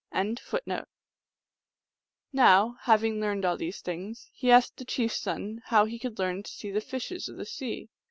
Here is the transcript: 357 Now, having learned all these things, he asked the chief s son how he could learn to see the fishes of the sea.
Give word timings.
357 0.13 0.87
Now, 2.33 2.77
having 2.85 3.19
learned 3.19 3.45
all 3.45 3.55
these 3.55 3.81
things, 3.81 4.31
he 4.33 4.49
asked 4.49 4.77
the 4.77 4.83
chief 4.83 5.11
s 5.11 5.19
son 5.21 5.61
how 5.65 5.85
he 5.85 5.99
could 5.99 6.17
learn 6.17 6.41
to 6.41 6.49
see 6.51 6.71
the 6.71 6.81
fishes 6.81 7.29
of 7.29 7.37
the 7.37 7.45
sea. 7.45 7.91